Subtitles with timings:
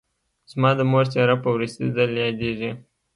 [0.51, 2.71] زما د مور څېره په وروستي ځل یادېږي